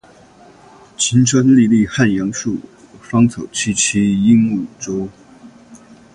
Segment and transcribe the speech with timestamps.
[0.97, 2.57] 晴川历历汉阳树，
[3.03, 5.07] 芳草萋萋鹦鹉洲。